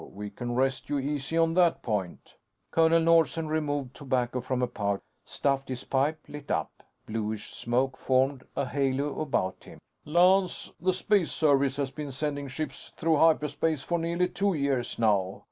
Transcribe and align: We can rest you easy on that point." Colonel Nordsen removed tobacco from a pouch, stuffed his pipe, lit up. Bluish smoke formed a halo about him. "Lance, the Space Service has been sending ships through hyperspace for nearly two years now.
We 0.13 0.31
can 0.31 0.55
rest 0.55 0.89
you 0.89 0.97
easy 0.97 1.37
on 1.37 1.53
that 1.53 1.83
point." 1.83 2.33
Colonel 2.71 3.01
Nordsen 3.01 3.47
removed 3.47 3.93
tobacco 3.95 4.41
from 4.41 4.63
a 4.63 4.67
pouch, 4.67 4.99
stuffed 5.25 5.69
his 5.69 5.83
pipe, 5.83 6.17
lit 6.27 6.49
up. 6.49 6.71
Bluish 7.05 7.53
smoke 7.53 7.97
formed 7.97 8.43
a 8.55 8.65
halo 8.65 9.19
about 9.21 9.63
him. 9.63 9.79
"Lance, 10.03 10.73
the 10.81 10.91
Space 10.91 11.31
Service 11.31 11.77
has 11.77 11.91
been 11.91 12.11
sending 12.11 12.47
ships 12.47 12.91
through 12.97 13.17
hyperspace 13.17 13.83
for 13.83 13.99
nearly 13.99 14.27
two 14.27 14.55
years 14.55 14.97
now. 14.97 15.39